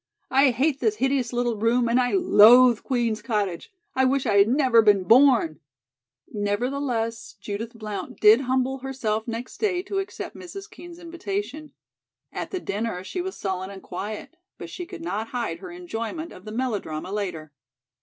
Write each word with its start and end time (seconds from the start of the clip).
I 0.31 0.49
hate 0.49 0.79
this 0.79 0.95
hideous 0.95 1.31
little 1.31 1.57
room 1.57 1.87
and 1.87 1.99
I 1.99 2.13
loathe 2.13 2.81
Queen's 2.81 3.21
Cottage. 3.21 3.71
I 3.93 4.03
wish 4.03 4.25
I 4.25 4.39
had 4.39 4.47
never 4.47 4.81
been 4.81 5.03
born." 5.03 5.59
Nevertheless, 6.33 7.35
Judith 7.39 7.73
Blount 7.75 8.19
did 8.19 8.41
humble 8.41 8.79
herself 8.79 9.27
next 9.27 9.57
day 9.59 9.83
to 9.83 9.99
accept 9.99 10.35
Mrs. 10.35 10.67
Kean's 10.67 10.97
invitation. 10.97 11.73
At 12.33 12.49
the 12.49 12.59
dinner 12.59 13.03
she 13.03 13.21
was 13.21 13.37
sullen 13.37 13.69
and 13.69 13.83
quiet, 13.83 14.37
but 14.57 14.71
she 14.71 14.87
could 14.87 15.03
not 15.03 15.27
hide 15.37 15.59
her 15.59 15.69
enjoyment 15.69 16.31
of 16.31 16.45
the 16.45 16.51
melodrama 16.51 17.11
later. 17.11 17.51